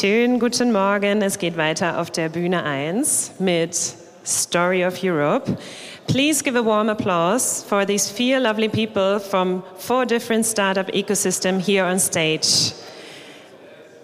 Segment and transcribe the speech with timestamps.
[0.00, 1.20] Schönen guten Morgen.
[1.20, 3.76] Es geht weiter auf der Bühne 1 mit
[4.24, 5.58] Story of Europe.
[6.06, 11.60] Please give a warm applause for these four lovely people from four different startup ecosystem
[11.60, 12.72] here on stage.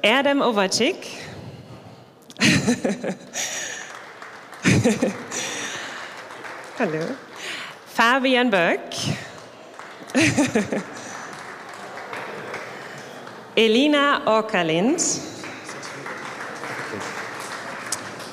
[0.03, 0.97] Erdem Ovacik.
[6.79, 7.17] Hallo.
[7.87, 8.93] Fabian Böck.
[13.57, 15.36] Elina Orkalind.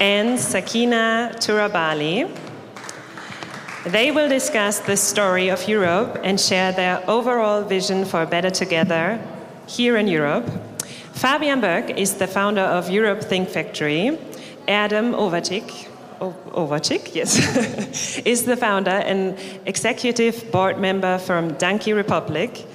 [0.03, 2.29] And Sakina Turabali.
[3.85, 9.17] They will discuss the story of Europe and share their overall vision for better together
[9.65, 10.45] here in Europe.
[11.13, 14.19] Fabian Böck is the founder of Europe Think Factory.
[14.67, 15.87] Adam Ovacik,
[16.19, 17.37] Ovacik, yes,
[18.25, 22.65] is the founder and executive board member from Donkey Republic.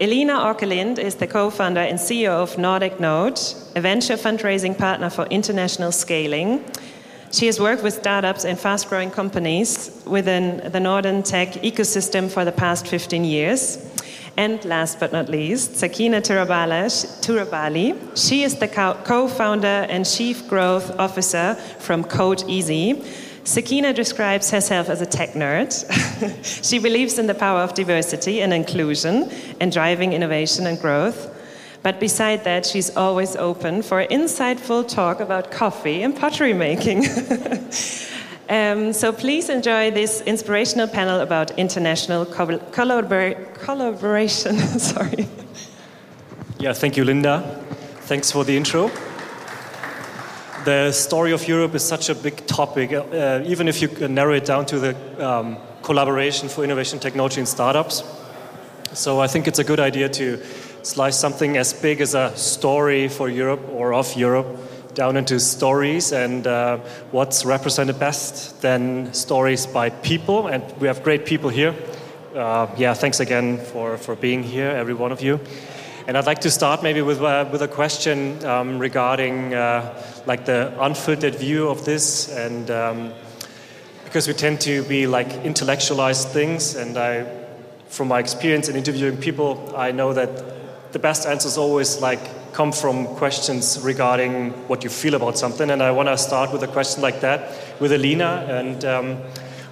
[0.00, 3.40] Elina Åkerlind is the co-founder and CEO of Nordic Node,
[3.74, 6.60] a venture fundraising partner for international scaling.
[7.32, 12.52] She has worked with startups and fast-growing companies within the Northern tech ecosystem for the
[12.52, 13.78] past 15 years.
[14.36, 17.98] And last but not least, Sakina Turabali.
[18.16, 18.68] She is the
[19.04, 23.04] co-founder and chief growth officer from CodeEasy.
[23.48, 25.72] Sakina describes herself as a tech nerd.
[26.68, 31.34] she believes in the power of diversity and inclusion and driving innovation and growth.
[31.82, 37.06] But beside that, she's always open for insightful talk about coffee and pottery making.
[38.50, 44.56] Um, so please enjoy this inspirational panel about international co collabor collaboration.
[44.78, 45.28] Sorry.
[46.58, 47.42] Yeah, thank you, Linda.
[48.06, 48.90] Thanks for the intro.
[50.64, 54.44] The story of Europe is such a big topic, uh, even if you narrow it
[54.44, 58.02] down to the um, collaboration for innovation technology and startups.
[58.92, 60.42] So I think it's a good idea to
[60.82, 64.46] slice something as big as a story for Europe or of Europe
[64.94, 66.78] down into stories and uh,
[67.12, 70.48] what's represented best than stories by people.
[70.48, 71.74] And we have great people here.
[72.34, 75.40] Uh, yeah, thanks again for, for being here, every one of you.
[76.08, 80.46] And I'd like to start maybe with, uh, with a question um, regarding uh, like
[80.46, 83.12] the unfiltered view of this and um,
[84.04, 87.26] because we tend to be like intellectualized things and I,
[87.88, 92.72] from my experience in interviewing people, I know that the best answers always like come
[92.72, 95.70] from questions regarding what you feel about something.
[95.70, 98.46] And I want to start with a question like that with Alina.
[98.48, 99.16] And um,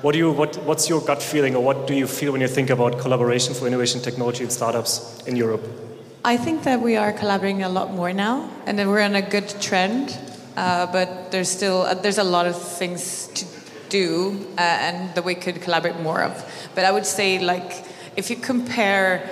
[0.03, 2.49] what do you, what, what's your gut feeling, or what do you feel when you
[2.49, 5.86] think about collaboration for innovation technology and startups in Europe?
[6.27, 9.49] I think that we are collaborating a lot more now, and we're on a good
[9.61, 10.19] trend.
[10.57, 13.47] Uh, but there's still uh, there's a lot of things to
[13.91, 16.35] do, uh, and that we could collaborate more of.
[16.75, 19.31] But I would say, like, if you compare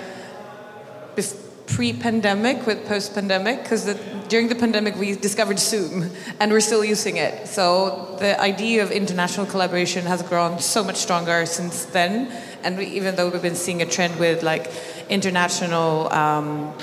[1.67, 3.85] pre-pandemic with post-pandemic because
[4.27, 8.91] during the pandemic we discovered zoom and we're still using it so the idea of
[8.91, 12.31] international collaboration has grown so much stronger since then
[12.63, 14.71] and we, even though we've been seeing a trend with like
[15.09, 16.73] international um,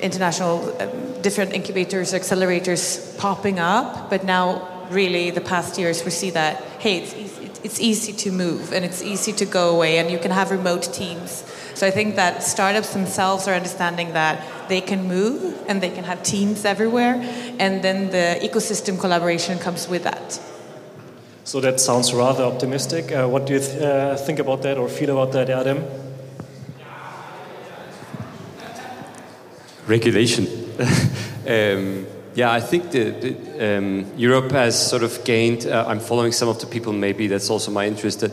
[0.00, 6.30] international um, different incubators accelerators popping up but now really the past years we see
[6.30, 10.10] that hey it's easy, it's easy to move and it's easy to go away and
[10.10, 11.44] you can have remote teams
[11.76, 16.04] so I think that startups themselves are understanding that they can move and they can
[16.04, 17.16] have teams everywhere,
[17.58, 20.40] and then the ecosystem collaboration comes with that.
[21.44, 23.12] So that sounds rather optimistic.
[23.12, 25.78] Uh, what do you th uh, think about that or feel about that, Adam?
[29.86, 30.46] Regulation.
[31.48, 35.66] um, yeah, I think the, the, um, Europe has sort of gained.
[35.66, 36.92] Uh, I'm following some of the people.
[36.92, 38.20] Maybe that's also my interest.
[38.20, 38.32] That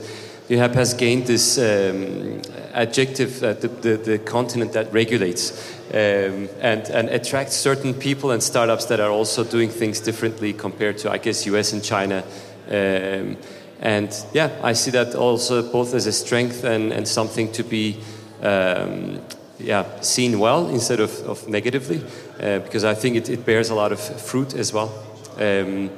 [0.50, 2.42] Europe has gained this um,
[2.74, 8.44] adjective, uh, the, the, the, continent that regulates um, and, and attracts certain people and
[8.44, 12.26] startups that are also doing things differently compared to, I guess, US and China.
[12.68, 13.38] Um,
[13.80, 18.00] and yeah, I see that also both as a strength and, and something to be
[18.42, 19.22] um,
[19.64, 22.04] yeah, seen well instead of, of negatively,
[22.42, 24.92] uh, because I think it, it, bears a lot of fruit as well.
[25.38, 25.90] Um,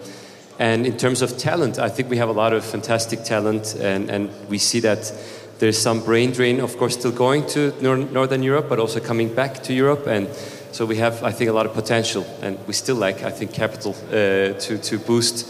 [0.57, 4.09] and in terms of talent, I think we have a lot of fantastic talent, and,
[4.09, 5.11] and we see that
[5.59, 9.33] there's some brain drain, of course, still going to nor Northern Europe, but also coming
[9.33, 10.07] back to Europe.
[10.07, 10.27] And
[10.71, 13.53] so we have, I think, a lot of potential, and we still lack, I think,
[13.53, 15.47] capital uh, to, to boost.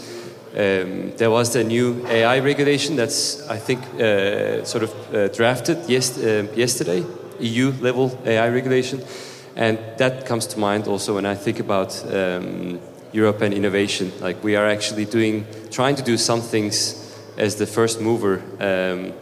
[0.52, 5.78] Um, there was the new AI regulation that's, I think, uh, sort of uh, drafted
[5.88, 7.04] yes, uh, yesterday,
[7.40, 9.02] EU level AI regulation.
[9.56, 12.78] And that comes to mind also when I think about um,
[13.12, 14.12] Europe and innovation.
[14.20, 17.02] Like we are actually doing, trying to do some things
[17.38, 19.12] as the first mover, um,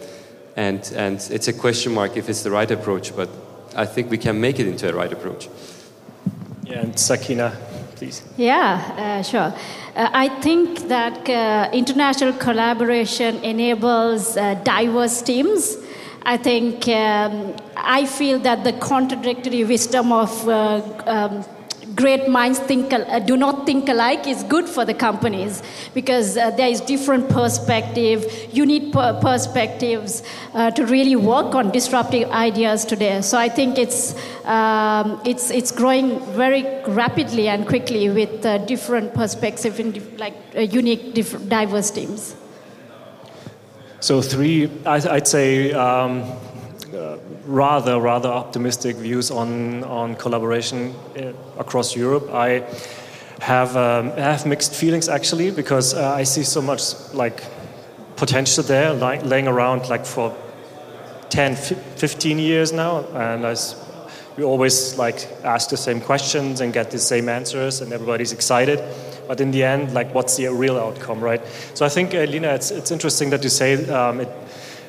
[0.57, 3.15] and and it's a question mark if it's the right approach.
[3.15, 3.29] But
[3.77, 5.49] I think we can make it into a right approach.
[6.65, 7.53] Yeah, and Sakina,
[7.97, 8.23] please.
[8.37, 9.53] Yeah, uh, sure.
[9.95, 15.77] Uh, I think that uh, international collaboration enables uh, diverse teams.
[16.27, 21.45] I think um, I feel that the contradictory wisdom of uh, um,
[21.95, 25.63] great minds think uh, do not think alike is good for the companies
[25.93, 30.23] because uh, there is different perspective unique per- perspectives
[30.55, 33.21] uh, to really work on disruptive ideas today.
[33.21, 34.15] So i think it's
[34.47, 40.61] um, it's it's growing very rapidly and quickly with uh, different perspectives dif- like uh,
[40.61, 42.35] unique diff- diverse teams
[44.05, 46.25] So three, I, I'd say, um,
[46.95, 47.17] uh,
[47.47, 52.29] rather rather optimistic views on on collaboration uh, across Europe.
[52.31, 52.67] I
[53.41, 56.83] have um, have mixed feelings actually because uh, I see so much
[57.15, 57.45] like
[58.17, 60.37] potential there, like laying around like for
[61.31, 63.57] 10, 15 years now, and I
[64.37, 68.81] we always like ask the same questions and get the same answers, and everybody's excited.
[69.27, 71.41] But in the end, like, what's the real outcome, right?
[71.75, 74.29] So I think, uh, Lina, it's, it's interesting that you say um, it,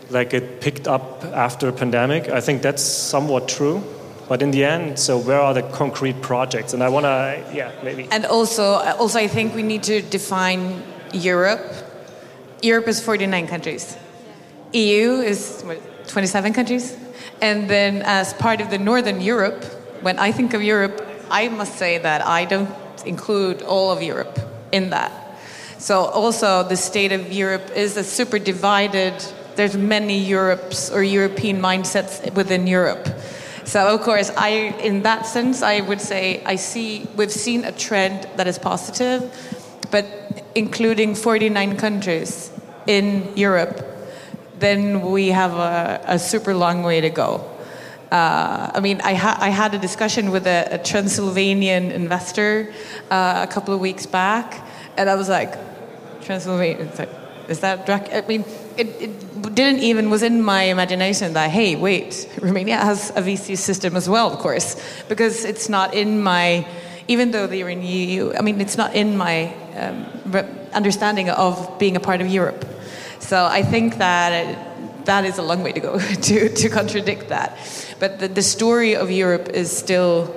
[0.10, 2.30] like it picked up after pandemic.
[2.30, 3.84] I think that's somewhat true.
[4.28, 6.74] But in the end, so where are the concrete projects?
[6.74, 8.08] And I want to, yeah, maybe.
[8.12, 8.64] And also,
[8.98, 10.82] also, I think we need to define
[11.14, 11.62] Europe.
[12.64, 13.96] Europe is 49 countries.
[14.74, 16.98] EU is what, 27 countries.
[17.42, 19.64] And then, as part of the Northern Europe,
[20.02, 22.70] when I think of Europe, I must say that I don't
[23.03, 24.39] include all of Europe
[24.71, 25.12] in that.
[25.77, 29.13] So, also, the state of Europe is a super divided.
[29.56, 33.07] There's many Europes or European mindsets within Europe.
[33.65, 34.50] So of course, I,
[34.83, 39.24] in that sense, I would say I see we've seen a trend that is positive,
[39.89, 40.06] but
[40.53, 42.51] including 49 countries
[42.86, 43.83] in Europe,
[44.59, 47.44] then we have a, a super long way to go.
[48.15, 52.73] Uh, I mean, I, ha- I had a discussion with a, a Transylvanian investor
[53.12, 54.65] uh, a couple of weeks back,
[54.95, 55.51] and I was like,
[56.21, 57.09] Transylvania, like,
[57.50, 58.13] is that Drac?
[58.13, 58.45] I mean,
[58.77, 63.57] it, it didn't even was in my imagination that hey, wait, Romania has a VC
[63.57, 64.69] system as well, of course,
[65.09, 66.65] because it's not in my.
[67.09, 70.06] Even though they're in EU, I mean, it's not in my um,
[70.73, 72.63] understanding of being a part of Europe.
[73.19, 74.57] So I think that it,
[75.06, 77.57] that is a long way to go to, to contradict that.
[78.00, 80.33] But the, the story of Europe is still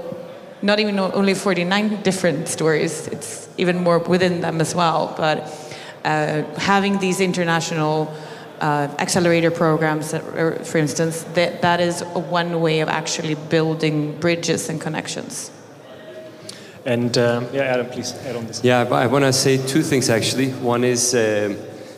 [0.63, 5.15] not even only 49 different stories, it's even more within them as well.
[5.17, 5.39] But
[6.05, 8.13] uh, having these international
[8.61, 14.69] uh, accelerator programs, that, for instance, that, that is one way of actually building bridges
[14.69, 15.51] and connections.
[16.85, 18.65] And um, yeah, Adam, please add on this.
[18.65, 20.53] Yeah, I want to say two things actually.
[20.53, 21.57] One is um,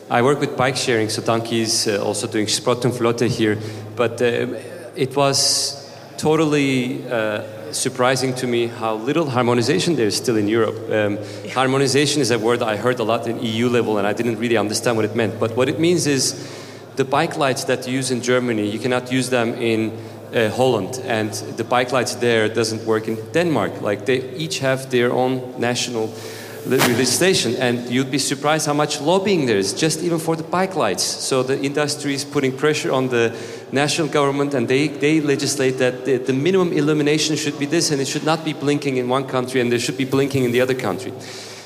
[0.09, 3.57] I work with bike sharing, so Donkey is uh, also doing Sprottenflotte here.
[3.95, 4.57] But um,
[5.01, 7.41] it was totally uh,
[7.73, 10.77] surprising to me how little harmonization there is still in Europe.
[10.91, 11.17] Um,
[11.49, 14.57] harmonization is a word I heard a lot in EU level, and I didn't really
[14.57, 15.39] understand what it meant.
[15.39, 16.35] But what it means is
[16.97, 19.91] the bike lights that you use in Germany, you cannot use them in
[20.35, 23.81] uh, Holland, and the bike lights there doesn't work in Denmark.
[23.81, 26.13] Like they each have their own national
[26.65, 30.75] legislation, and you'd be surprised how much lobbying there is just even for the bike
[30.75, 31.03] lights.
[31.03, 33.35] So the industry is putting pressure on the
[33.71, 38.01] national government, and they, they legislate that the, the minimum illumination should be this, and
[38.01, 40.61] it should not be blinking in one country, and there should be blinking in the
[40.61, 41.13] other country.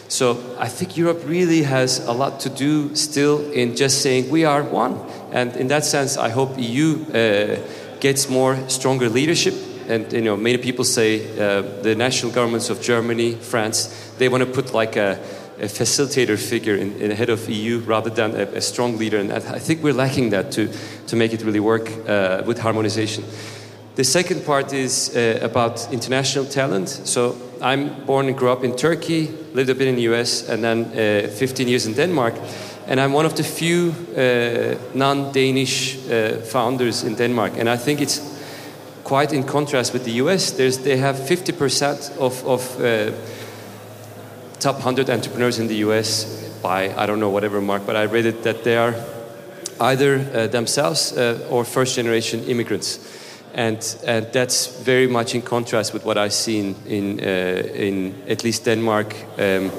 [0.08, 4.46] So I think Europe really has a lot to do still in just saying we
[4.46, 5.00] are one.
[5.32, 7.60] And in that sense, I hope EU uh,
[8.00, 9.56] gets more stronger leadership.
[9.88, 14.44] And you know, many people say uh, the national governments of Germany, France, they want
[14.44, 15.20] to put like a,
[15.60, 19.20] a facilitator figure in, in the head of EU rather than a, a strong leader.
[19.20, 20.70] And I, think we're lacking that to,
[21.08, 23.24] to make it really work uh, with harmonization.
[23.96, 26.89] The second part is uh, about international talent.
[26.89, 30.63] So I'm born and grew up in Turkey, lived a bit in the US, and
[30.63, 32.34] then uh, 15 years in Denmark.
[32.88, 37.54] And I'm one of the few uh, non-Danish uh, founders in Denmark.
[37.58, 38.35] And I think it's
[39.05, 40.51] quite in contrast with the US.
[40.51, 43.12] There's, they have 50% of, of uh,
[44.59, 46.25] top 100 entrepreneurs in the US
[46.62, 48.95] by, I don't know, whatever mark, but I read it that they are
[49.79, 53.00] either uh, themselves uh, or first generation immigrants.
[53.53, 57.24] And, and that's very much in contrast with what I've seen in, uh,
[57.74, 59.15] in at least Denmark.
[59.38, 59.71] Um,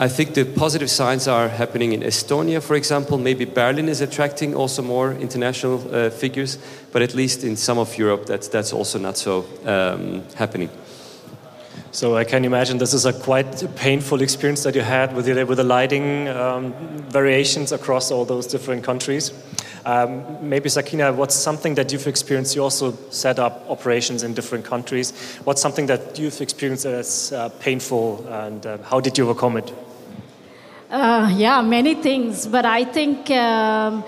[0.00, 3.18] I think the positive signs are happening in Estonia, for example.
[3.18, 6.56] Maybe Berlin is attracting also more international uh, figures,
[6.90, 10.70] but at least in some of Europe, that's, that's also not so um, happening.
[11.92, 15.44] So I can imagine this is a quite painful experience that you had with the,
[15.44, 16.72] with the lighting um,
[17.10, 19.34] variations across all those different countries.
[19.84, 22.56] Um, maybe Sakina, what's something that you've experienced?
[22.56, 25.12] You also set up operations in different countries.
[25.44, 29.70] What's something that you've experienced as uh, painful, and uh, how did you overcome it?
[30.90, 33.30] Uh, yeah, many things, but I think.
[33.30, 34.04] Um,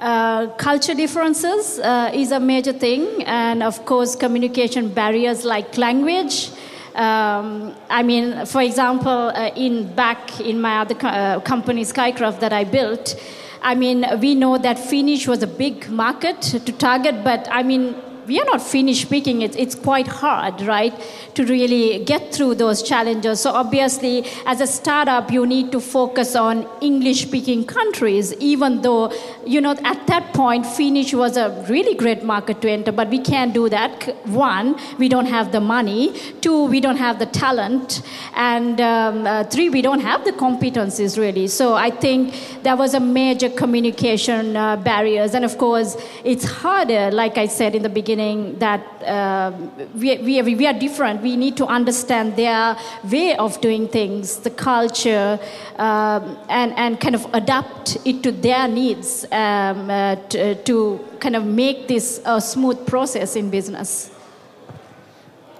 [0.00, 6.50] uh, culture differences uh, is a major thing, and of course, communication barriers like language.
[6.96, 12.40] Um, I mean, for example, uh, in back in my other co- uh, company, Skycraft,
[12.40, 13.14] that I built,
[13.62, 17.94] I mean, we know that Finnish was a big market to target, but I mean,
[18.26, 19.42] we are not Finnish speaking.
[19.42, 20.94] It's, it's quite hard, right,
[21.34, 23.40] to really get through those challenges.
[23.40, 29.12] So, obviously, as a startup, you need to focus on English speaking countries, even though,
[29.44, 33.18] you know, at that point, Finnish was a really great market to enter, but we
[33.18, 34.04] can't do that.
[34.26, 36.12] One, we don't have the money.
[36.40, 38.02] Two, we don't have the talent.
[38.34, 41.48] And um, uh, three, we don't have the competencies, really.
[41.48, 45.34] So, I think there was a major communication uh, barriers.
[45.34, 49.52] And of course, it's harder, like I said in the beginning beginning that uh,
[49.94, 51.22] we, we, we are different.
[51.22, 52.76] We need to understand their
[53.10, 55.38] way of doing things, the culture,
[55.76, 61.36] um, and, and kind of adapt it to their needs um, uh, to, to kind
[61.36, 64.10] of make this a smooth process in business.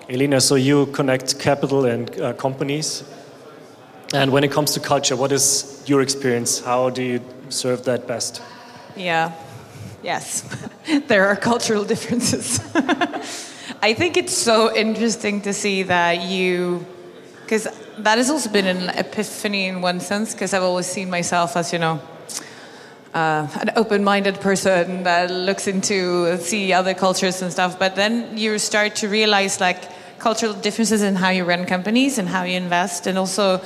[0.08, 3.04] Elina, so you connect capital and uh, companies.
[4.12, 6.60] And when it comes to culture, what is your experience?
[6.60, 8.42] How do you serve that best?
[8.94, 9.32] Yeah,
[10.02, 10.42] yes,
[11.08, 12.60] there are cultural differences.
[13.82, 16.86] I think it's so interesting to see that you,
[17.42, 17.66] because
[17.98, 21.72] that has also been an epiphany in one sense, because I've always seen myself as,
[21.72, 22.00] you know,
[23.14, 28.58] uh, an open-minded person that looks into see other cultures and stuff but then you
[28.58, 29.82] start to realize like
[30.18, 33.60] cultural differences in how you run companies and how you invest and also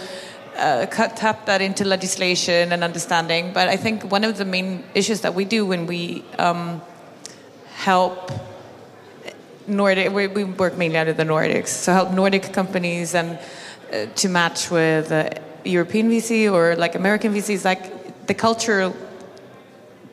[0.58, 3.52] uh, cut, tap that into legislation and understanding.
[3.52, 6.80] But i think one of the main issues that we do when we um,
[7.74, 8.30] help
[9.66, 11.68] nordic we, we, work mainly out of the nordics.
[11.68, 13.38] So help nordic companies and
[13.92, 15.30] uh, to match with uh,
[15.64, 18.94] european vc or like american vcs like the cultural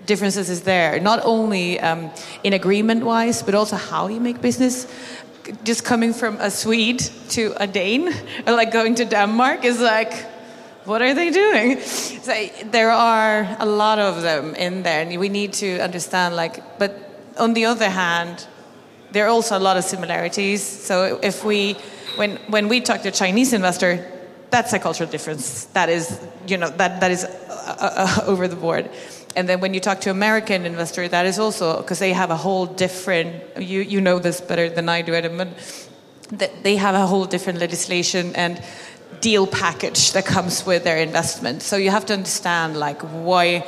[0.05, 2.12] differences is there, not only um,
[2.43, 4.88] in agreement wise, but also how you make business.
[5.63, 8.09] Just coming from a Swede to a Dane,
[8.47, 10.25] or like going to Denmark, is like,
[10.85, 11.79] what are they doing?
[11.81, 12.33] So
[12.71, 16.35] there are a lot of them in there, and we need to understand.
[16.35, 16.91] Like, but
[17.37, 18.47] on the other hand,
[19.11, 20.63] there are also a lot of similarities.
[20.63, 21.73] So if we,
[22.15, 24.09] when when we talk to Chinese investor,
[24.49, 25.65] that's a cultural difference.
[25.73, 28.89] That is, you know, that that is uh, uh, over the board
[29.35, 32.37] and then when you talk to American investor, that is also because they have a
[32.37, 33.43] whole different.
[33.57, 35.37] You you know this better than I do, Adam,
[36.31, 38.61] that they have a whole different legislation and
[39.22, 41.62] deal package that comes with their investment.
[41.62, 43.65] So you have to understand like why.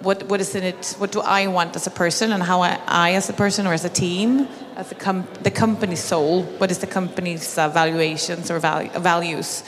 [0.00, 0.96] What, what is in it?
[0.98, 3.72] What do I want as a person, and how I, I as a person or
[3.72, 6.42] as a team, as a com- the company's soul?
[6.42, 9.62] What is the company's uh, valuations or value, values?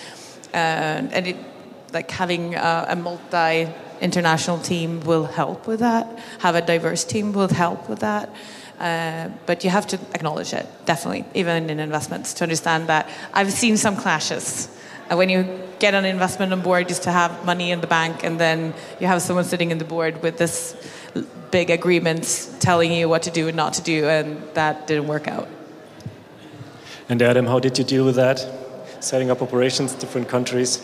[0.52, 1.36] Uh, and it,
[1.94, 3.72] like having uh, a multi
[4.02, 6.06] international team will help with that.
[6.40, 8.28] Have a diverse team will help with that.
[8.78, 13.52] Uh, but you have to acknowledge it, definitely, even in investments, to understand that I've
[13.52, 14.68] seen some clashes.
[15.10, 15.46] Uh, when you
[15.78, 19.06] get an investment on board just to have money in the bank, and then you
[19.06, 20.74] have someone sitting in the board with this
[21.50, 25.28] big agreement telling you what to do and not to do, and that didn't work
[25.28, 25.48] out.
[27.08, 28.44] And Adam, how did you deal with that?
[29.00, 30.80] Setting up operations, different countries?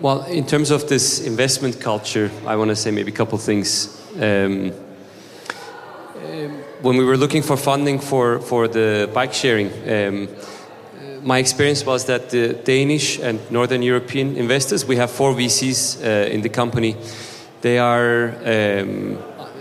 [0.00, 3.42] Well, in terms of this investment culture, I want to say maybe a couple of
[3.42, 4.00] things.
[4.20, 4.72] Um,
[6.82, 10.28] when we were looking for funding for, for the bike sharing, um,
[11.24, 16.30] my experience was that the Danish and Northern European investors, we have four VCs uh,
[16.30, 16.96] in the company,
[17.62, 19.18] they are, um,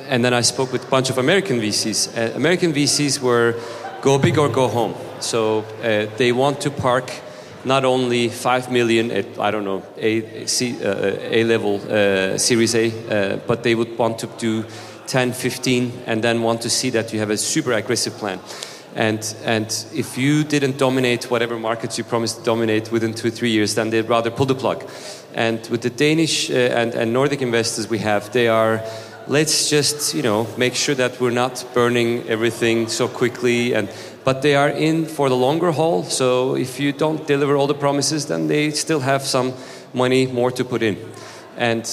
[0.10, 2.18] and then I spoke with a bunch of American VCs.
[2.18, 3.56] Uh, American VCs were
[4.02, 4.94] go big or go home.
[5.22, 7.10] So uh, they want to park
[7.64, 12.92] not only 5 million at, I don't know, A, uh, A level uh, Series A,
[12.92, 14.66] uh, but they would want to do
[15.08, 18.40] 10, 15, and then want to see that you have a super aggressive plan.
[18.96, 23.50] And, and if you didn't dominate whatever markets you promised to dominate within two three
[23.50, 24.88] years, then they'd rather pull the plug.
[25.34, 28.84] And with the Danish uh, and, and Nordic investors we have, they are
[29.28, 33.74] let's just you know make sure that we're not burning everything so quickly.
[33.74, 33.90] And
[34.24, 36.04] but they are in for the longer haul.
[36.04, 39.54] So if you don't deliver all the promises then they still have some
[39.94, 40.98] money more to put in.
[41.58, 41.90] And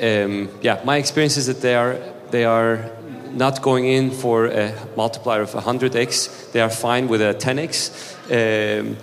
[0.00, 1.98] um, yeah my experience is that they are
[2.30, 2.90] they are
[3.34, 7.90] not going in for a multiplier of 100x they are fine with a 10x
[8.30, 8.96] um,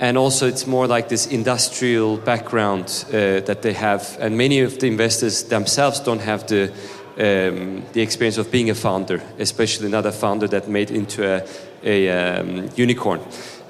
[0.00, 4.78] and also it's more like this industrial background uh, that they have and many of
[4.78, 6.72] the investors themselves don't have the
[7.18, 11.44] um, the experience of being a founder, especially not a founder that made into a,
[11.82, 13.20] a um, unicorn.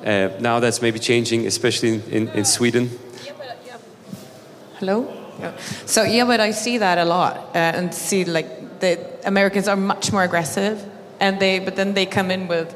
[0.05, 2.91] Uh, now that's maybe changing, especially in, in, in Sweden.
[4.79, 5.13] Hello?
[5.41, 5.57] Yeah.
[5.87, 8.97] So yeah, but I see that a lot uh, and see like the
[9.29, 10.77] Americans are much more aggressive
[11.21, 12.69] and they but then they come in with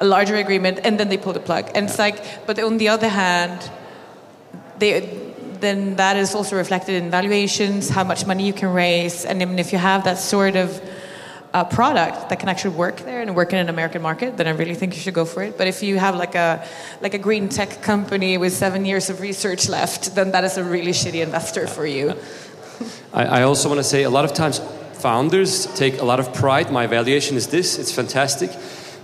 [0.00, 1.70] a larger agreement and then they pull the plug.
[1.74, 3.58] And it's like but on the other hand
[4.78, 4.92] they
[5.60, 9.58] then that is also reflected in valuations, how much money you can raise, and even
[9.58, 10.80] if you have that sort of
[11.52, 14.50] uh, product that can actually work there and work in an American market, then I
[14.50, 15.58] really think you should go for it.
[15.58, 16.64] But if you have like a
[17.00, 20.64] like a green tech company with seven years of research left, then that is a
[20.64, 22.14] really shitty investor for you.
[23.12, 24.60] I, I also want to say a lot of times
[25.00, 26.70] founders take a lot of pride.
[26.70, 28.50] My valuation is this; it's fantastic,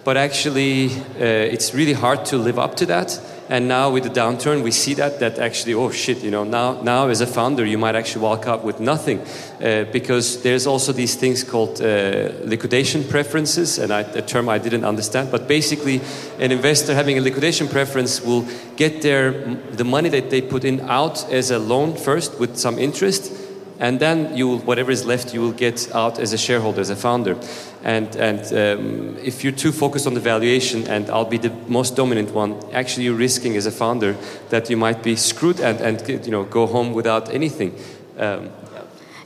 [0.05, 0.87] but actually,
[1.21, 3.21] uh, it's really hard to live up to that.
[3.49, 6.83] And now with the downturn, we see that that actually, oh shit, you know, now
[6.83, 10.93] now as a founder, you might actually walk out with nothing, uh, because there's also
[10.93, 15.31] these things called uh, liquidation preferences, and I, a term I didn't understand.
[15.31, 16.01] But basically,
[16.41, 18.45] an investor having a liquidation preference will
[18.77, 19.31] get their
[19.77, 23.46] the money that they put in out as a loan first with some interest
[23.79, 26.91] and then you will, whatever is left you will get out as a shareholder as
[26.91, 27.39] a founder
[27.85, 31.97] and and um, if you're too focused on the valuation and i'll be the most
[31.97, 34.17] dominant one actually you're risking as a founder
[34.49, 37.75] that you might be screwed and and you know go home without anything
[38.19, 38.51] um,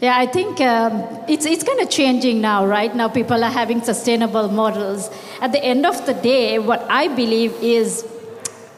[0.00, 2.94] yeah, I think um, it's, it's kind of changing now, right?
[2.96, 5.10] Now people are having sustainable models.
[5.42, 8.02] At the end of the day, what I believe is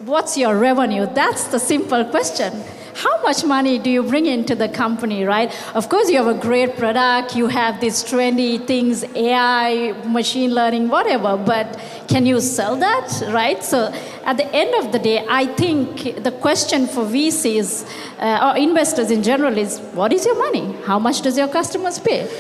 [0.01, 1.07] what's your revenue?
[1.07, 2.65] That's the simple question
[2.95, 5.51] how much money do you bring into the company, right?
[5.75, 10.89] Of course, you have a great product, you have these trendy things, AI, machine learning,
[10.89, 13.63] whatever, but can you sell that, right?
[13.63, 13.93] So
[14.25, 17.89] at the end of the day, I think the question for VCs
[18.19, 20.77] uh, or investors in general is what is your money?
[20.85, 22.31] How much does your customers pay?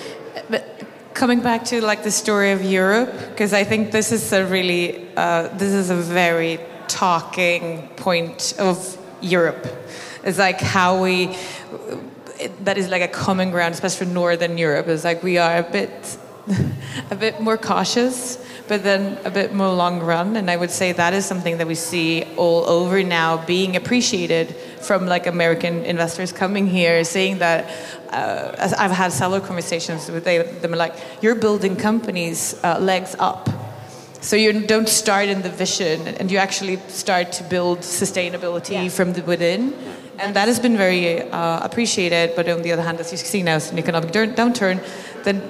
[0.51, 4.45] But coming back to like the story of Europe, because I think this is a
[4.45, 9.67] really, uh, this is a very talking point of Europe
[10.25, 11.37] it's like how we,
[12.61, 14.89] that is like a common ground, especially for Northern Europe.
[14.89, 16.19] It's like we are a bit,
[17.11, 20.37] a bit more cautious, but then a bit more long run.
[20.37, 24.55] And I would say that is something that we see all over now being appreciated
[24.81, 27.71] from like American investors coming here, saying that
[28.11, 33.49] uh, I've had several conversations with them, like you're building companies uh, legs up
[34.23, 38.89] so you don't start in the vision, and you actually start to build sustainability yeah.
[38.89, 39.75] from the within.
[40.19, 42.37] And that has been very uh, appreciated.
[42.37, 44.81] But on the other hand, as you see now, it's an economic downturn,
[45.25, 45.43] then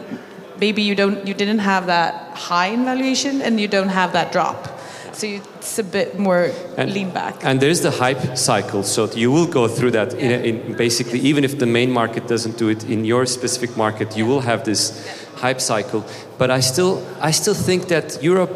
[0.59, 4.33] maybe you don't, you didn't have that high in valuation, and you don't have that
[4.33, 4.79] drop.
[5.12, 7.44] So it's a bit more and, lean back.
[7.44, 8.83] And there's the hype cycle.
[8.83, 10.14] So you will go through that.
[10.14, 10.38] Yeah.
[10.38, 14.16] In, in basically, even if the main market doesn't do it in your specific market,
[14.16, 16.05] you will have this hype cycle.
[16.38, 18.53] But I still, I still think that Europe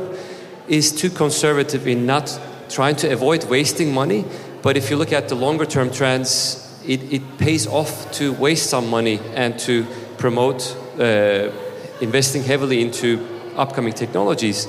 [0.67, 4.25] is too conservative in not trying to avoid wasting money.
[4.67, 8.69] But if you look at the longer term trends, it, it pays off to waste
[8.69, 9.87] some money and to
[10.19, 11.53] promote uh,
[12.01, 13.25] investing heavily into
[13.55, 14.67] upcoming technologies.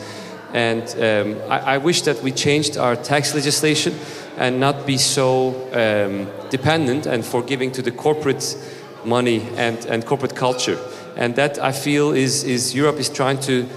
[0.54, 3.96] And um, I, I, wish that we changed our tax legislation
[4.38, 8.56] and not be so um, dependent and forgiving to the corporate
[9.04, 10.78] money and, and corporate culture
[11.18, 13.68] and that I feel is, is Europe is trying to,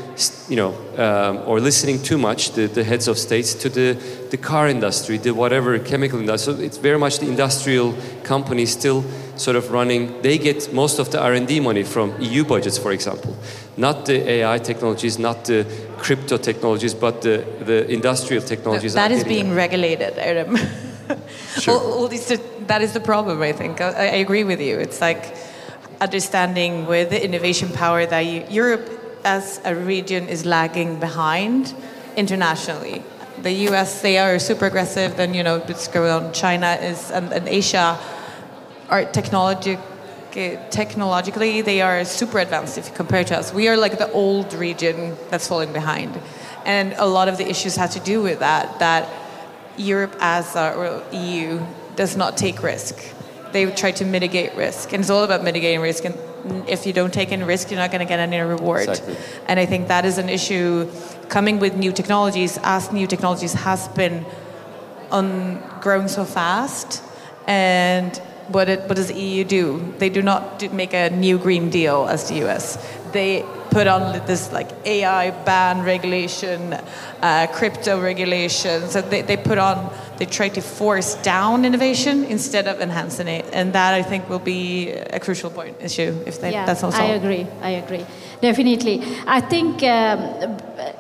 [0.51, 3.95] you know, um, or listening too much, the, the heads of states, to the,
[4.31, 6.53] the car industry, the whatever chemical industry.
[6.55, 9.05] So it's very much the industrial companies still
[9.37, 10.21] sort of running.
[10.21, 13.35] They get most of the R&D money from EU budgets, for example.
[13.79, 15.65] Not the AI technologies, not the
[15.97, 18.93] crypto technologies, but the, the industrial technologies.
[18.93, 20.57] that is being regulated, Adam.
[21.59, 21.75] sure.
[21.75, 23.81] all, all these, that is the problem, I think.
[23.81, 24.79] I, I agree with you.
[24.79, 25.35] It's like
[26.01, 31.75] understanding with the innovation power that Europe as a region is lagging behind
[32.17, 33.03] internationally.
[33.43, 36.33] The US, they are super aggressive, then, you know, it's going on.
[36.33, 37.99] China is, and, and Asia
[38.89, 43.53] are technologically, they are super advanced if you compare to us.
[43.53, 46.19] We are like the old region that's falling behind.
[46.65, 49.09] And a lot of the issues have to do with that, that
[49.77, 51.61] Europe as a, or EU
[51.97, 52.97] does not take risk
[53.53, 54.93] they try to mitigate risk.
[54.93, 56.05] And it's all about mitigating risk.
[56.05, 56.15] And
[56.69, 58.89] if you don't take in risk, you're not going to get any reward.
[58.89, 59.17] Exactly.
[59.47, 60.91] And I think that is an issue
[61.29, 64.25] coming with new technologies, as new technologies has been
[65.11, 67.03] on growing so fast.
[67.47, 68.17] And
[68.49, 69.95] what, it, what does the EU do?
[69.99, 72.79] They do not do, make a new Green Deal as the US.
[73.13, 76.77] They put on this like AI ban regulation,
[77.23, 78.89] uh, crypto regulation.
[78.89, 83.47] So they, they put on they try to force down innovation instead of enhancing it,
[83.55, 86.99] and that I think will be a crucial point issue if they, yeah, that's also.
[86.99, 87.47] I agree.
[87.63, 88.05] I agree.
[88.43, 89.03] Definitely.
[89.27, 90.59] I think um,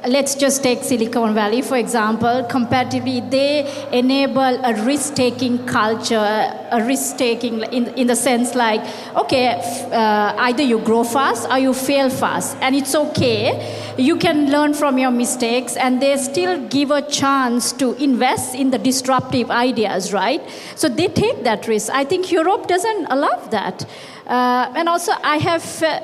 [0.08, 2.46] let's just take Silicon Valley for example.
[2.48, 8.80] Comparatively, they enable a risk-taking culture, a risk-taking in in the sense like,
[9.16, 9.60] okay,
[9.92, 13.92] uh, either you grow fast or you fail fast, and it's okay.
[13.98, 18.70] You can learn from your mistakes, and they still give a chance to invest in
[18.70, 20.42] the disruptive ideas, right?
[20.76, 21.90] So they take that risk.
[21.92, 23.84] I think Europe doesn't allow that.
[24.26, 25.82] Uh, and also, I have.
[25.82, 26.00] Uh,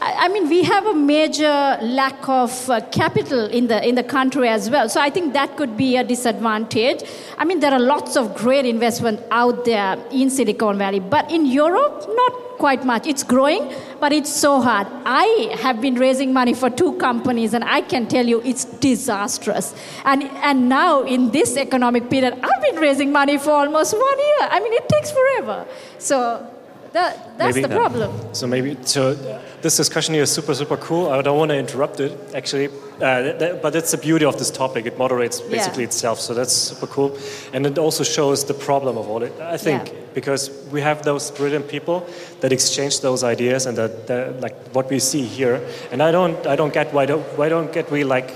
[0.00, 4.04] I I mean, we have a major lack of uh, capital in the in the
[4.04, 4.88] country as well.
[4.88, 7.02] So I think that could be a disadvantage.
[7.36, 11.46] I mean, there are lots of great investment out there in Silicon Valley, but in
[11.46, 13.06] Europe, not quite much.
[13.06, 14.86] It's growing, but it's so hard.
[15.04, 19.74] I have been raising money for two companies, and I can tell you it's disastrous.
[20.04, 24.48] And and now in this economic period, I've been raising money for almost one year.
[24.50, 25.66] I mean, it takes forever.
[25.98, 26.54] So.
[26.92, 28.10] That, that's Maybe- the problem.
[28.32, 29.14] So maybe so.
[29.60, 31.10] This discussion here is super super cool.
[31.10, 32.68] I don't want to interrupt it actually,
[33.02, 34.86] uh, but it's the beauty of this topic.
[34.86, 35.88] It moderates basically Yeah.
[35.88, 36.20] itself.
[36.20, 37.10] So that's super cool,
[37.52, 39.32] and it also shows the problem of all it.
[39.40, 39.94] I think Yeah.
[40.14, 42.06] because we have those brilliant people
[42.40, 45.60] that exchange those ideas and that, that like what we see here.
[45.92, 48.32] And I don't I don't get why don't why don't get we like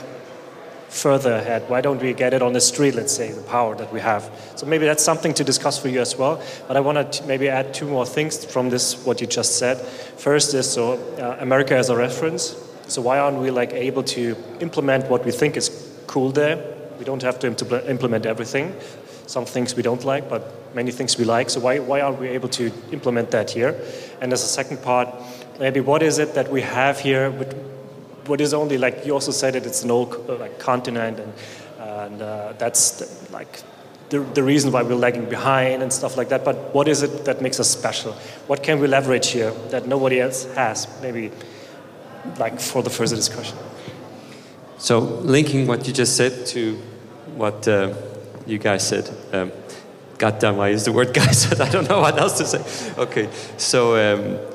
[0.93, 1.69] further ahead?
[1.69, 4.31] Why don't we get it on the street, let's say, the power that we have?
[4.57, 6.43] So maybe that's something to discuss for you as well.
[6.69, 9.79] But I want to maybe add two more things from this, what you just said.
[9.79, 12.55] First is so uh, America as a reference.
[12.89, 15.71] So why aren't we like able to implement what we think is
[16.07, 16.63] cool there?
[16.99, 18.77] We don't have to impl- implement everything.
[19.27, 21.49] Some things we don't like, but many things we like.
[21.49, 23.81] So why, why aren't we able to implement that here?
[24.21, 25.09] And as a second part,
[25.59, 27.57] maybe what is it that we have here with
[28.27, 31.33] what is only like you also said that it's an old uh, like continent and
[32.03, 33.63] and uh, that's the, like
[34.11, 36.45] the, the reason why we're lagging behind and stuff like that.
[36.45, 38.13] But what is it that makes us special?
[38.47, 41.33] What can we leverage here that nobody else has maybe
[42.39, 43.57] like for the further discussion?
[44.79, 46.77] So, linking what you just said to
[47.37, 47.95] what uh,
[48.47, 49.53] you guys said, um,
[50.19, 52.95] goddamn, I used the word guys, I don't know what else to say.
[52.99, 54.52] Okay, so um,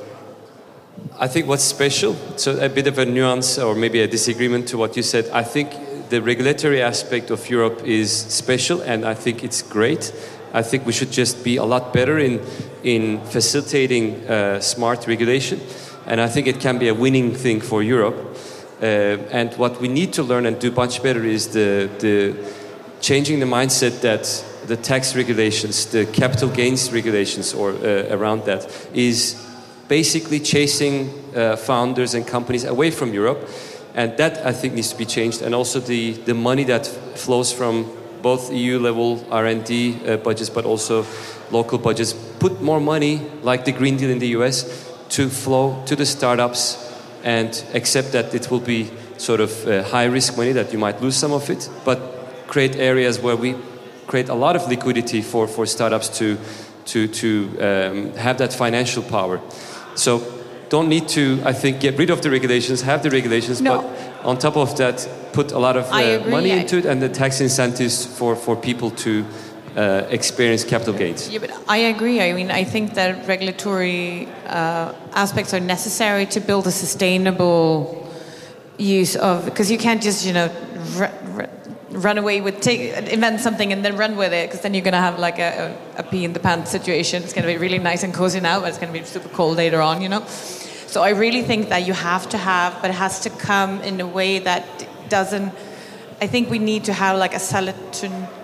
[1.19, 4.77] I think what's special, so a bit of a nuance or maybe a disagreement to
[4.77, 5.27] what you said.
[5.33, 5.71] I think
[6.09, 10.13] the regulatory aspect of Europe is special and I think it's great.
[10.53, 12.39] I think we should just be a lot better in,
[12.83, 15.59] in facilitating uh, smart regulation.
[16.05, 18.37] And I think it can be a winning thing for Europe.
[18.79, 18.85] Uh,
[19.31, 22.53] and what we need to learn and do much better is the, the
[23.01, 28.71] changing the mindset that the tax regulations, the capital gains regulations, or uh, around that,
[28.93, 29.46] is
[29.87, 33.47] basically chasing uh, founders and companies away from Europe.
[33.95, 35.41] And that I think needs to be changed.
[35.41, 40.65] And also the, the money that flows from both EU level R&D uh, budgets, but
[40.65, 41.05] also
[41.51, 45.95] local budgets, put more money, like the Green Deal in the US, to flow to
[45.95, 46.83] the startups
[47.23, 51.01] and accept that it will be sort of uh, high risk money that you might
[51.01, 51.99] lose some of it, but
[52.47, 53.55] create areas where we
[54.05, 56.37] create a lot of liquidity for, for startups to,
[56.85, 59.41] to, to um, have that financial power.
[59.97, 60.21] So
[60.69, 63.81] don't need to, I think, get rid of the regulations, have the regulations, No.
[63.81, 67.09] but on top of that, put a lot of uh, money into it and the
[67.09, 69.23] tax incentives for, for people to
[69.75, 71.29] uh, experience capital gains.
[71.29, 72.19] Yeah, but I agree.
[72.21, 78.03] I mean, I think that regulatory uh, aspects are necessary to build a sustainable
[78.79, 80.49] use of because you can't just you know
[80.97, 81.49] r- r-
[81.97, 85.01] run away with take invent something and then run with it because then you're gonna
[85.01, 87.23] have like a, a, a pee in the pants situation.
[87.23, 89.81] It's gonna be really nice and cozy now, but it's gonna be super cold later
[89.81, 90.01] on.
[90.01, 90.25] You know.
[90.25, 93.99] So I really think that you have to have, but it has to come in
[93.99, 94.63] a way that
[95.09, 95.53] doesn't.
[96.21, 97.39] I think we need to have like a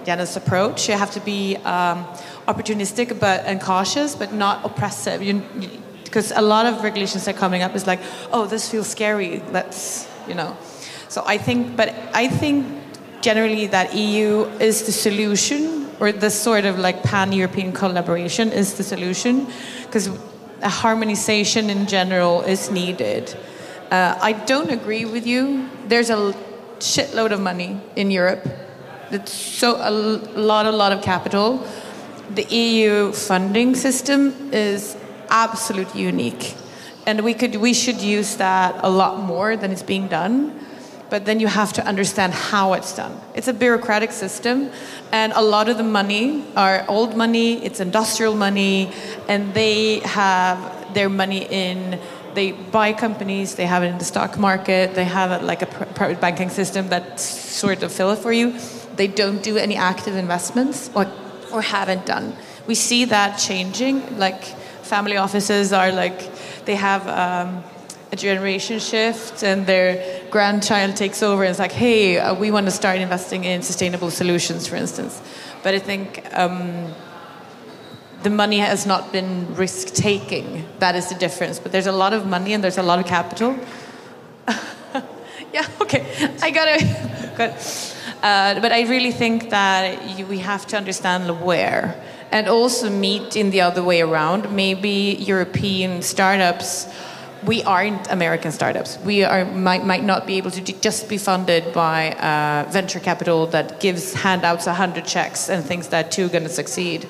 [0.06, 0.90] Janus approach.
[0.90, 2.06] You have to be um,
[2.48, 5.22] opportunistic but and cautious, but not oppressive.
[6.04, 8.00] Because a lot of regulations that are coming up is like,
[8.32, 9.42] oh, this feels scary.
[9.52, 10.56] Let's, you know.
[11.10, 12.83] So I think, but I think
[13.24, 18.84] generally that EU is the solution, or this sort of like pan-European collaboration is the
[18.84, 19.48] solution,
[19.84, 20.10] because
[20.62, 23.34] a harmonization in general is needed.
[23.90, 25.70] Uh, I don't agree with you.
[25.88, 26.36] There's a
[26.80, 28.46] shitload of money in Europe.
[29.12, 31.66] It's so a lot, a lot of capital.
[32.36, 34.98] The EU funding system is
[35.30, 36.56] absolutely unique,
[37.06, 40.60] and we could, we should use that a lot more than it's being done.
[41.14, 43.14] But then you have to understand how it's done.
[43.36, 44.72] It's a bureaucratic system,
[45.12, 47.64] and a lot of the money are old money.
[47.64, 48.92] It's industrial money,
[49.28, 50.58] and they have
[50.96, 52.00] their money in
[52.34, 55.68] they buy companies, they have it in the stock market, they have it like a
[56.00, 58.58] private banking system that sort of fill it for you.
[58.96, 61.06] they don't do any active investments or,
[61.52, 62.36] or haven't done.
[62.66, 64.18] We see that changing.
[64.18, 64.44] Like
[64.82, 66.20] family offices are like,
[66.66, 67.64] they have um,
[68.14, 69.90] a generation shift and their
[70.30, 74.12] grandchild takes over and it's like, hey, uh, we want to start investing in sustainable
[74.12, 75.20] solutions, for instance.
[75.64, 76.94] But I think um,
[78.22, 80.64] the money has not been risk taking.
[80.78, 81.58] That is the difference.
[81.58, 83.58] But there's a lot of money and there's a lot of capital.
[85.52, 86.06] yeah, okay.
[86.44, 87.36] I got it.
[87.38, 87.56] Good.
[88.22, 92.00] Uh, but I really think that you, we have to understand where
[92.32, 94.56] and also meet in the other way around.
[94.56, 96.88] Maybe European startups,
[97.46, 98.98] we aren't American startups.
[99.00, 103.48] We are, might, might not be able to just be funded by uh, venture capital
[103.48, 107.08] that gives handouts 100 checks and thinks that too going to succeed.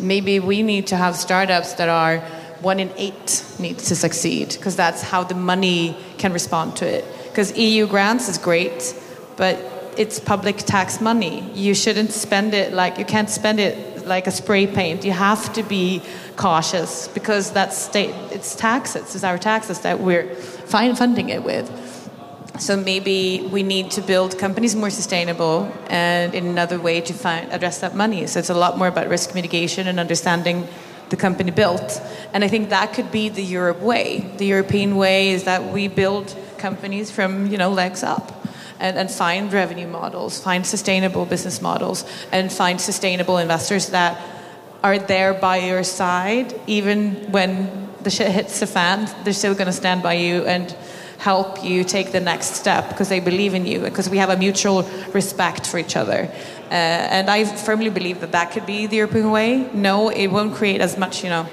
[0.00, 2.18] Maybe we need to have startups that are
[2.60, 7.04] one in eight needs to succeed because that's how the money can respond to it.
[7.28, 8.94] Because EU grants is great,
[9.36, 9.58] but
[9.98, 11.50] it's public tax money.
[11.52, 15.04] You shouldn't spend it like you can't spend it like a spray paint.
[15.04, 16.02] You have to be
[16.36, 19.14] cautious because that's state it's taxes.
[19.14, 21.70] It's our taxes that we're fine funding it with.
[22.58, 27.52] So maybe we need to build companies more sustainable and in another way to find,
[27.52, 28.28] address that money.
[28.28, 30.68] So it's a lot more about risk mitigation and understanding
[31.10, 32.00] the company built.
[32.32, 34.20] And I think that could be the Europe way.
[34.38, 38.33] The European way is that we build companies from you know legs up.
[38.80, 44.20] And, and find revenue models, find sustainable business models, and find sustainable investors that
[44.82, 49.08] are there by your side, even when the shit hits the fan.
[49.22, 50.74] They're still going to stand by you and
[51.18, 54.36] help you take the next step because they believe in you, because we have a
[54.36, 54.82] mutual
[55.14, 56.28] respect for each other.
[56.70, 59.70] Uh, and I firmly believe that that could be the European way.
[59.72, 61.46] No, it won't create as much, you know,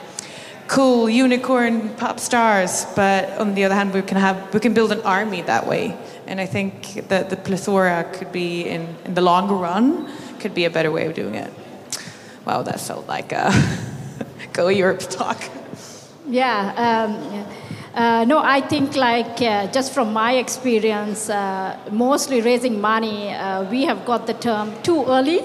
[0.68, 4.92] cool unicorn pop stars, but on the other hand, we can have we can build
[4.92, 5.96] an army that way.
[6.32, 10.08] And I think that the plethora could be in, in the longer run
[10.39, 11.52] could be a better way of doing it.
[12.46, 13.52] Wow, that felt like a
[14.54, 15.44] go Europe talk.
[16.30, 16.72] Yeah.
[16.88, 17.52] Um, yeah.
[17.94, 23.70] Uh, no, I think like uh, just from my experience, uh, mostly raising money, uh,
[23.70, 25.41] we have got the term too early.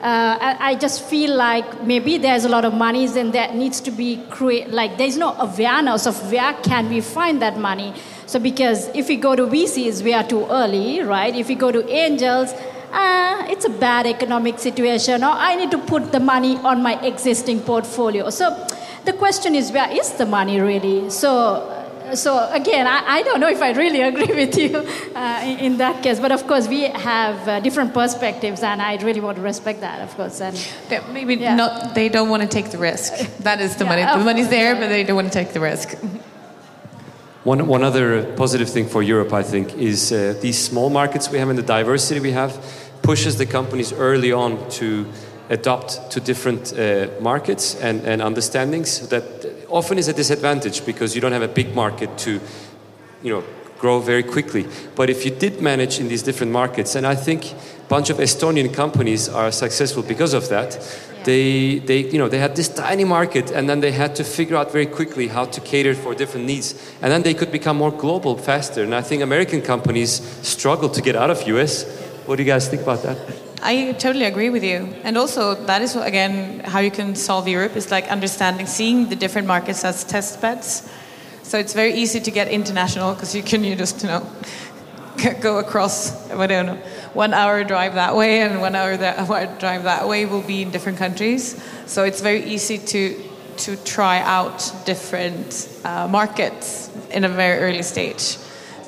[0.00, 3.90] Uh, I just feel like maybe there's a lot of monies and that needs to
[3.90, 7.92] be create like there's no awareness of where can we find that money.
[8.30, 11.34] So because if we go to VCs, we are too early, right?
[11.34, 12.52] If we go to angels,
[12.92, 16.94] uh, it's a bad economic situation, or I need to put the money on my
[17.04, 18.30] existing portfolio.
[18.30, 18.44] So
[19.04, 21.10] the question is, where is the money really?
[21.10, 21.34] So
[22.14, 25.76] so again, I, I, don't know if I really agree with you uh, in, in,
[25.78, 26.20] that case.
[26.20, 30.00] But of course, we have uh, different perspectives, and I really want to respect that,
[30.02, 30.40] of course.
[30.40, 30.56] And
[30.88, 31.56] yeah, maybe yeah.
[31.56, 31.94] not.
[31.94, 33.12] They don't want to take the risk.
[33.38, 34.18] That is the yeah, money.
[34.18, 35.96] The money's there, but they don't want to take the risk.
[37.44, 41.38] One, one other positive thing for Europe, I think, is uh, these small markets we
[41.38, 42.62] have and the diversity we have
[43.00, 45.06] pushes the companies early on to
[45.48, 49.24] adapt to different uh, markets and, and understandings that
[49.70, 52.40] often is a disadvantage because you don't have a big market to,
[53.22, 53.42] you know,
[53.78, 54.66] grow very quickly.
[54.94, 58.18] But if you did manage in these different markets, and I think a bunch of
[58.18, 60.78] Estonian companies are successful because of that.
[61.24, 64.56] They, they, you know, they had this tiny market and then they had to figure
[64.56, 66.74] out very quickly how to cater for different needs.
[67.02, 68.82] And then they could become more global faster.
[68.82, 71.84] And I think American companies struggle to get out of US.
[72.26, 73.18] What do you guys think about that?
[73.62, 74.94] I totally agree with you.
[75.04, 79.16] And also, that is, again, how you can solve Europe is like understanding, seeing the
[79.16, 80.90] different markets as test beds.
[81.42, 84.26] So it's very easy to get international because you can you just, you know,
[85.40, 86.76] go across, I don't know,
[87.14, 89.28] one hour drive that way and one hour that,
[89.60, 91.62] drive that way will be in different countries.
[91.86, 93.22] So it's very easy to,
[93.58, 98.38] to try out different uh, markets in a very early stage.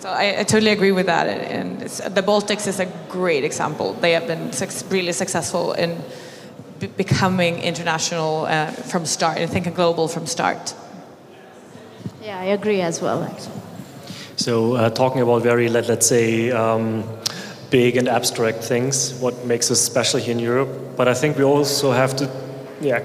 [0.00, 1.28] So I, I, totally agree with that.
[1.28, 3.94] And the Baltics is a great example.
[3.94, 4.50] They have been
[4.90, 6.02] really successful in
[6.96, 10.74] becoming international uh, from start and thinking global from start.
[12.20, 13.61] Yeah, I agree as well, actually.
[14.42, 17.04] So, uh, talking about very, let, let's say, um,
[17.70, 20.96] big and abstract things, what makes us special here in Europe.
[20.96, 22.28] But I think we also have to
[22.80, 23.04] yeah,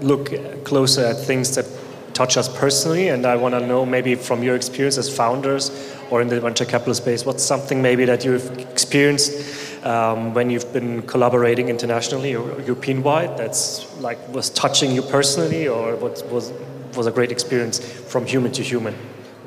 [0.00, 0.30] look
[0.64, 1.66] closer at things that
[2.14, 3.08] touch us personally.
[3.10, 5.70] And I want to know, maybe from your experience as founders,
[6.08, 7.26] or in the venture capital space?
[7.26, 13.36] What's something maybe that you've experienced um, when you've been collaborating internationally or European wide
[13.36, 16.50] that's like was touching you personally, or what was
[16.96, 18.94] was a great experience from human to human?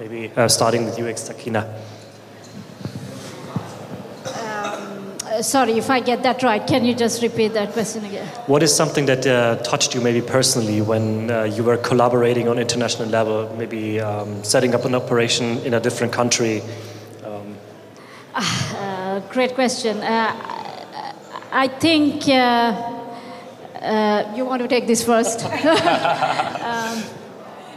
[0.01, 1.71] Maybe uh, starting with you, Sakina.
[5.41, 8.25] sorry, if I get that right, can you just repeat that question again?
[8.47, 12.57] What is something that uh, touched you maybe personally when uh, you were collaborating on
[12.57, 16.63] international level, maybe um, setting up an operation in a different country?
[17.23, 17.55] Um.
[18.33, 19.97] Uh, great question.
[19.97, 20.33] Uh,
[21.51, 22.33] I think uh,
[23.81, 25.45] uh, you want to take this first.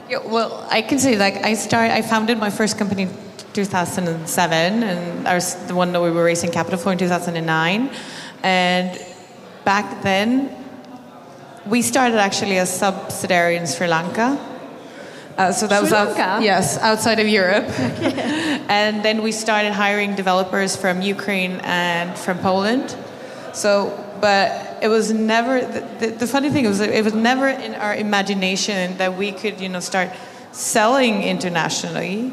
[0.08, 1.90] Yeah, well, I can say like I start.
[1.90, 3.10] I founded my first company in
[3.54, 7.90] 2007, and I was the one that we were raising capital for in 2009.
[8.42, 9.00] And
[9.64, 10.54] back then,
[11.66, 14.38] we started actually a subsidiary in Sri Lanka.
[15.38, 17.64] Uh, so that Sri was out- yes, outside of Europe.
[18.68, 22.94] and then we started hiring developers from Ukraine and from Poland.
[23.54, 27.96] So, but it was never the, the, funny thing was it was never in our
[27.96, 30.10] imagination that we could, you know, start
[30.52, 32.30] selling internationally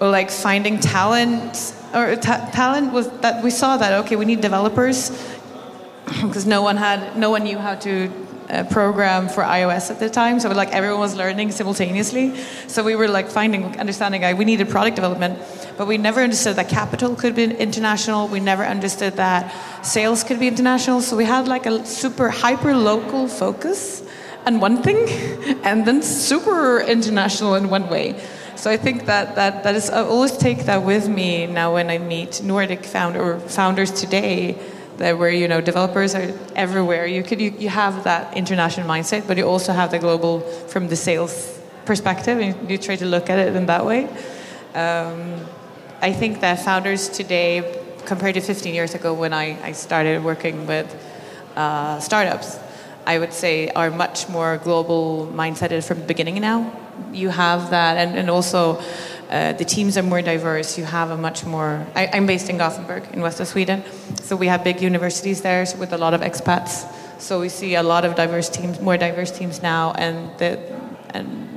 [0.00, 4.42] or like finding talent or ta- talent was that we saw that okay, we need
[4.42, 5.10] developers
[6.04, 8.12] because no one had no one knew how to
[8.50, 10.38] uh, program for iOS at the time.
[10.40, 12.36] So like everyone was learning simultaneously.
[12.66, 15.38] So we were like finding understanding like we needed product development
[15.76, 19.52] but we never understood that capital could be international we never understood that
[19.84, 24.02] sales could be international so we had like a super hyper local focus
[24.46, 25.08] on one thing
[25.64, 28.18] and then super international in one way
[28.56, 31.90] so I think that, that, that is, I always take that with me now when
[31.90, 34.56] I meet Nordic founder, founders today,
[34.98, 37.04] that where, you know, developers are everywhere.
[37.04, 40.88] You, could, you, you have that international mindset, but you also have the global from
[40.88, 44.04] the sales perspective, and you try to look at it in that way.
[44.74, 45.44] Um,
[46.04, 50.66] I think that founders today, compared to 15 years ago when I, I started working
[50.66, 50.94] with
[51.56, 52.58] uh, startups,
[53.06, 56.70] I would say are much more global mindseted from the beginning now.
[57.10, 58.82] You have that, and, and also
[59.30, 60.76] uh, the teams are more diverse.
[60.76, 61.86] You have a much more.
[61.94, 63.82] I, I'm based in Gothenburg, in west of Sweden,
[64.20, 66.84] so we have big universities there with a lot of expats.
[67.18, 70.60] So we see a lot of diverse teams, more diverse teams now, and the
[71.14, 71.53] and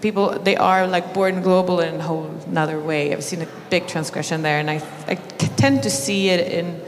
[0.00, 3.12] people they are like born global in a whole another way.
[3.12, 5.14] I've seen a big transgression there, and I I
[5.56, 6.80] tend to see it in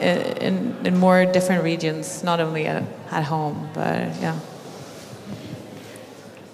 [0.00, 4.38] in, in more different regions, not only at, at home, but yeah.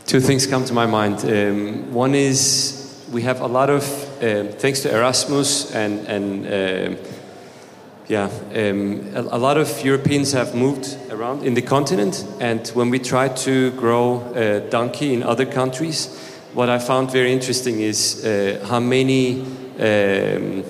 [0.07, 1.24] Two things come to my mind.
[1.24, 3.85] Um, one is we have a lot of,
[4.22, 6.46] um, thanks to Erasmus and, and
[6.98, 7.06] um,
[8.09, 12.25] yeah, um, a, a lot of Europeans have moved around in the continent.
[12.40, 16.16] And when we try to grow uh, donkey in other countries,
[16.55, 19.42] what I found very interesting is uh, how many,
[19.81, 20.64] um,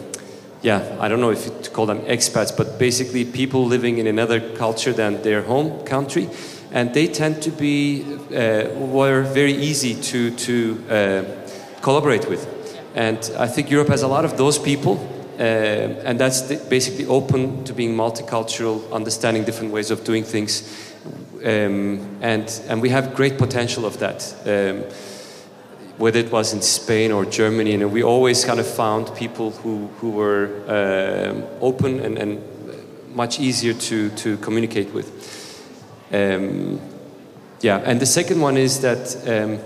[0.63, 4.41] yeah, I don't know if you call them expats, but basically people living in another
[4.57, 6.29] culture than their home country
[6.73, 10.55] and they tend to be uh, were very easy to to
[10.91, 11.25] uh,
[11.81, 12.47] collaborate with.
[12.95, 14.97] And I think Europe has a lot of those people,
[15.39, 20.95] and that's the, basically open to being multicultural, understanding different ways of doing things,
[21.45, 24.35] um, and and we have great potential of that.
[24.47, 24.85] Um,
[25.99, 29.87] whether it was in Spain or Germany, and we always kind of found people who,
[29.99, 32.43] who were um, open and, and
[33.15, 35.09] much easier to, to communicate with.
[36.13, 36.79] Um,
[37.61, 39.59] yeah, and the second one is that um,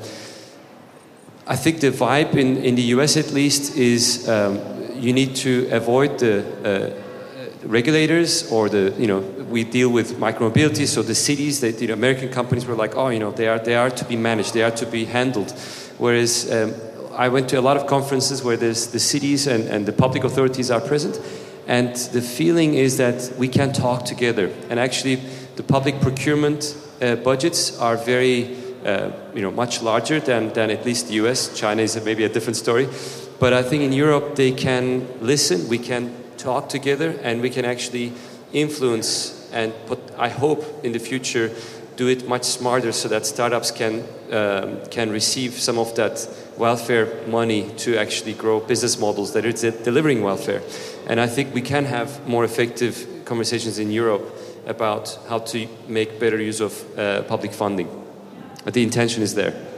[1.47, 4.59] I think the vibe in, in the US at least is um,
[5.01, 10.87] you need to avoid the uh, regulators or the you know we deal with micromobility
[10.87, 13.59] so the cities that you know American companies were like oh you know they are
[13.59, 15.51] they are to be managed they are to be handled
[15.99, 16.75] whereas um,
[17.13, 20.25] I went to a lot of conferences where there's the cities and, and the public
[20.25, 21.21] authorities are present
[21.67, 25.17] and the feeling is that we can talk together and actually
[25.57, 30.85] the public procurement uh, budgets are very, uh, you know, much larger than, than at
[30.85, 31.55] least the US.
[31.59, 32.89] China is maybe a different story.
[33.41, 37.65] But I think in Europe they can listen, we can talk together, and we can
[37.65, 38.13] actually
[38.53, 41.51] influence and put, I hope in the future,
[41.97, 47.27] do it much smarter so that startups can, um, can receive some of that welfare
[47.27, 50.63] money to actually grow business models that are delivering welfare.
[51.07, 54.23] And I think we can have more effective conversations in Europe
[54.67, 57.89] about how to make better use of uh, public funding.
[58.65, 59.70] But the intention is there.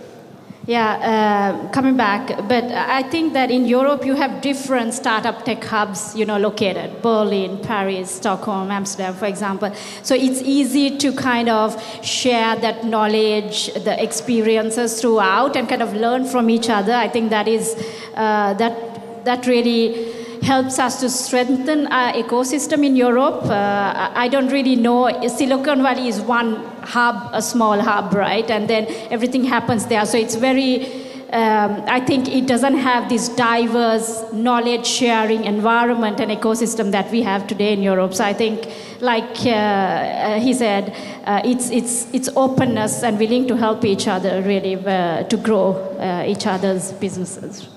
[0.64, 5.64] Yeah, uh, coming back, but I think that in Europe you have different startup tech
[5.64, 9.74] hubs, you know, located Berlin, Paris, Stockholm, Amsterdam, for example.
[10.04, 15.94] So it's easy to kind of share that knowledge, the experiences throughout, and kind of
[15.94, 16.92] learn from each other.
[16.94, 17.74] I think that is
[18.14, 23.42] uh, that that really helps us to strengthen our ecosystem in Europe.
[23.46, 25.26] Uh, I don't really know.
[25.26, 28.50] Silicon Valley is one hub, a small hub, right?
[28.50, 30.04] And then everything happens there.
[30.06, 30.86] So it's very,
[31.30, 37.22] um, I think it doesn't have this diverse knowledge sharing environment and ecosystem that we
[37.22, 38.14] have today in Europe.
[38.14, 38.68] So I think,
[39.00, 44.42] like uh, he said, uh, it's, it's, it's openness and willing to help each other
[44.42, 47.68] really uh, to grow uh, each other's businesses.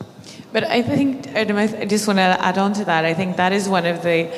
[0.51, 3.03] But I think, I just want to add on to that.
[3.03, 4.31] I think that is one of the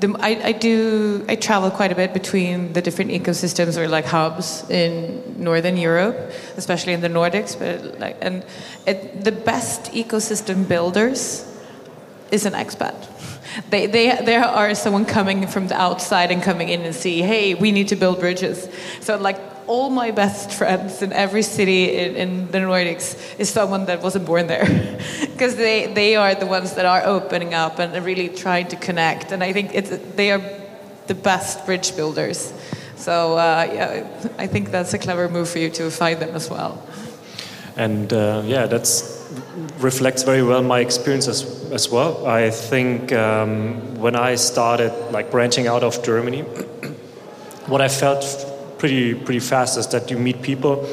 [0.00, 4.04] the, I, I, do I travel quite a bit between the different ecosystems or like
[4.04, 7.58] hubs in northern Europe, especially in the Nordics.
[7.58, 8.44] But like, and
[8.86, 11.44] it, the best ecosystem builders
[12.30, 13.06] is an expat.
[13.70, 17.54] They, they, there are someone coming from the outside and coming in and see, hey,
[17.54, 18.68] we need to build bridges.
[19.00, 23.84] So like all my best friends in every city in, in the Nordics is someone
[23.86, 24.66] that wasn't born there.
[25.38, 29.30] Because they, they are the ones that are opening up and really trying to connect.
[29.30, 30.42] And I think it's, they are
[31.06, 32.52] the best bridge builders.
[32.96, 36.50] So uh, yeah, I think that's a clever move for you to find them as
[36.50, 36.82] well.
[37.76, 39.16] And uh, yeah, that's
[39.78, 42.26] reflects very well my experience as, as well.
[42.26, 46.42] I think um, when I started like branching out of Germany,
[47.66, 48.24] what I felt
[48.78, 50.86] pretty pretty fast is that you meet people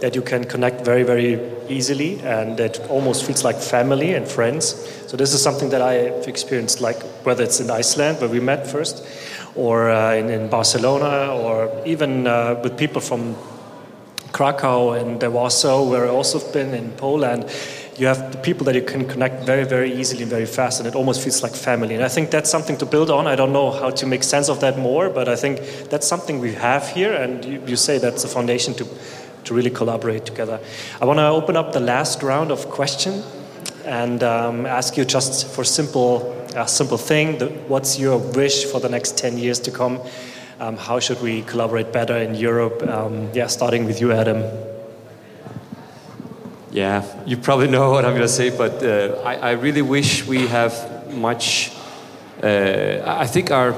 [0.00, 1.38] that you can connect very very
[1.70, 4.74] easily and that almost feels like family and friends.
[5.06, 8.66] So this is something that I've experienced, like whether it's in Iceland where we met
[8.66, 9.06] first,
[9.54, 13.36] or uh, in, in, Barcelona, or even uh, with people from
[14.32, 17.44] Krakow and Warsaw, where I also been in Poland
[18.00, 20.88] you have the people that you can connect very, very easily and very fast, and
[20.88, 21.94] it almost feels like family.
[21.94, 23.26] And I think that's something to build on.
[23.26, 26.40] I don't know how to make sense of that more, but I think that's something
[26.40, 28.86] we have here, and you, you say that's a foundation to,
[29.44, 30.58] to really collaborate together.
[30.98, 33.22] I want to open up the last round of question
[33.84, 37.36] and um, ask you just for simple, a simple thing.
[37.36, 40.00] The, what's your wish for the next 10 years to come?
[40.58, 42.82] Um, how should we collaborate better in Europe?
[42.82, 44.79] Um, yeah, starting with you, Erdem.
[46.70, 50.24] Yeah, you probably know what I'm going to say, but uh, I, I, really wish
[50.26, 51.72] we have much.
[52.42, 53.74] Uh, I think our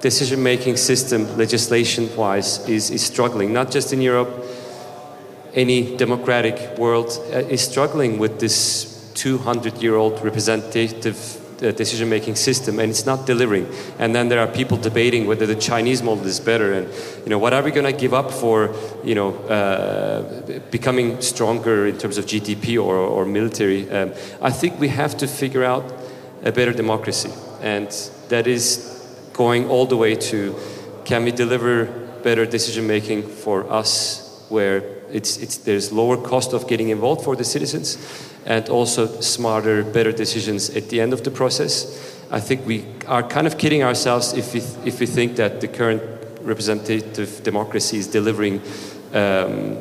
[0.00, 4.44] decision making system, legislation wise, is, is struggling, not just in Europe,
[5.54, 12.78] any democratic world uh, is struggling with this 200 year old representative decision making system
[12.78, 13.66] and it's not delivering.
[13.98, 16.88] And then there are people debating whether the chinese model is better and
[17.24, 21.86] you know what are we going to give up for you know uh, becoming stronger
[21.86, 23.90] in terms of gdp or, or military?
[23.90, 25.84] Um, i think we have to figure out
[26.42, 27.30] a better democracy
[27.60, 27.88] and
[28.28, 28.86] that is
[29.32, 30.54] going all the way to
[31.04, 31.86] can we deliver
[32.22, 34.78] better decision making for us where
[35.10, 37.96] it's, it's, there's lower cost of getting involved for the citizens
[38.50, 42.18] and also smarter, better decisions at the end of the process.
[42.32, 45.68] I think we are kind of kidding ourselves if we, if we think that the
[45.68, 46.02] current
[46.42, 48.60] representative democracy is delivering,
[49.14, 49.78] um,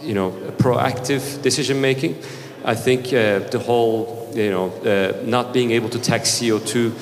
[0.00, 2.14] you know, proactive decision making.
[2.64, 6.92] I think uh, the whole, you know, uh, not being able to tax CO2,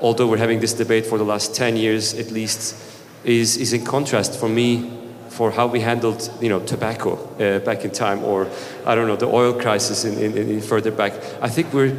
[0.00, 2.74] although we're having this debate for the last 10 years at least,
[3.22, 5.03] is, is in contrast for me
[5.34, 8.48] for how we handled, you know, tobacco uh, back in time, or
[8.86, 11.12] I don't know, the oil crisis in, in, in further back.
[11.42, 11.92] I think we're,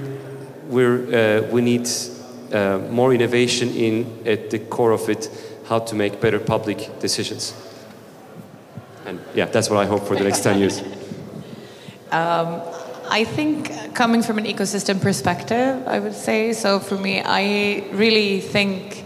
[0.70, 1.86] we're, uh, we need
[2.54, 5.30] uh, more innovation in at the core of it,
[5.68, 7.54] how to make better public decisions.
[9.06, 10.82] And yeah, that's what I hope for the next 10 years.
[12.12, 12.62] Um,
[13.10, 18.40] I think coming from an ecosystem perspective, I would say, so for me, I really
[18.40, 19.04] think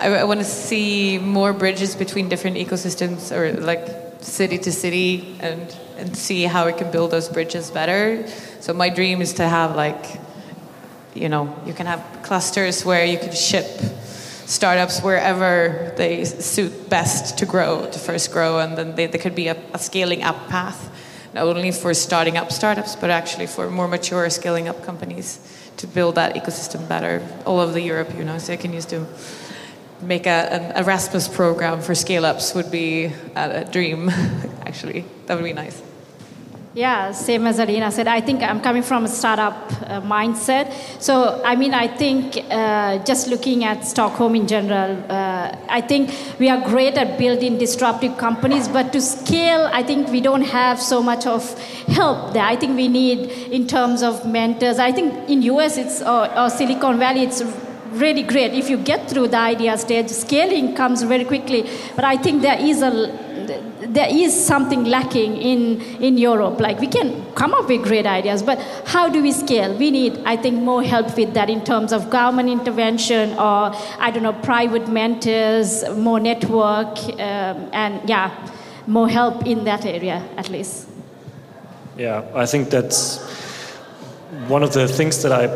[0.00, 3.86] I, I want to see more bridges between different ecosystems or like
[4.20, 8.26] city to city and, and see how we can build those bridges better.
[8.60, 10.18] So my dream is to have like,
[11.14, 13.66] you know, you can have clusters where you can ship
[14.46, 19.34] startups wherever they suit best to grow, to first grow, and then they, there could
[19.34, 20.90] be a, a scaling up path,
[21.34, 25.38] not only for starting up startups, but actually for more mature scaling up companies
[25.76, 28.86] to build that ecosystem better all over the Europe, you know, so I can use
[28.86, 29.06] to
[30.02, 34.08] make a, an Erasmus program for scale ups would be a, a dream,
[34.66, 35.04] actually.
[35.26, 35.82] That would be nice.
[36.72, 38.06] Yeah, same as Elina said.
[38.06, 40.72] I think I'm coming from a startup uh, mindset.
[41.02, 46.14] So, I mean, I think uh, just looking at Stockholm in general, uh, I think
[46.38, 50.80] we are great at building disruptive companies, but to scale, I think we don't have
[50.80, 52.44] so much of help there.
[52.44, 56.50] I think we need, in terms of mentors, I think in US it's, or, or
[56.50, 57.42] Silicon Valley, it's
[57.92, 58.52] really great.
[58.52, 61.68] If you get through the idea stage, scaling comes very quickly.
[61.96, 63.30] But I think there is a
[63.80, 66.60] there is something lacking in, in Europe.
[66.60, 69.76] Like we can come up with great ideas, but how do we scale?
[69.76, 74.10] We need, I think, more help with that in terms of government intervention or I
[74.12, 78.30] don't know, private mentors, more network, um, and yeah,
[78.86, 80.88] more help in that area at least.
[81.96, 83.18] Yeah, I think that's
[84.46, 85.46] one of the things that I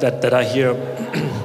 [0.00, 0.72] that, that I hear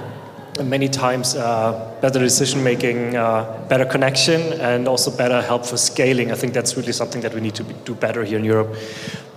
[0.64, 6.32] many times uh, better decision making, uh, better connection, and also better help for scaling.
[6.32, 8.76] I think that's really something that we need to be, do better here in Europe.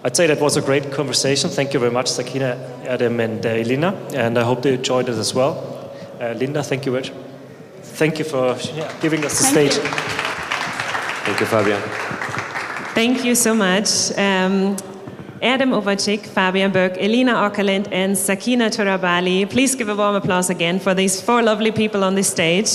[0.02, 1.50] I'd say that was a great conversation.
[1.50, 5.18] Thank you very much, Sakina, Erdem, and uh, Elina, and I hope they enjoyed it
[5.18, 5.92] as well.
[6.20, 7.12] Uh, Linda, thank you very much.
[7.82, 9.84] Thank you for yeah, giving us the Thank stage.
[9.84, 9.90] you.
[11.24, 11.80] Thank you, Fabian.
[12.94, 14.16] Thank you so much.
[14.16, 14.76] Um,
[15.42, 19.48] Erdem Ovacik, Fabian Böck, Elina Åkerlind, and Sakina Turabali.
[19.48, 22.70] Please give a warm applause again for these four lovely people on the stage.